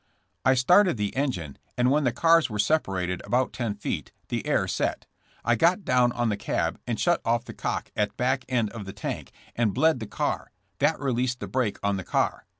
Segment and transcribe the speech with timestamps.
[0.43, 4.67] I started the engine and when the cars were separated about ten feet, the air
[4.67, 5.05] set;
[5.45, 8.85] I got down on the cab and shut off the cock at back end of
[8.85, 12.47] the tank and *bled' the car; that released the brake on the car.